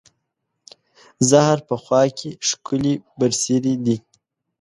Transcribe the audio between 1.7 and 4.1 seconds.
خوا کې، ښکلې برسېرې دي